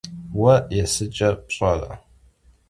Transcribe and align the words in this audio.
Vue 0.37 0.55
yêsıç'e 0.73 1.29
pş'ere? 1.47 1.91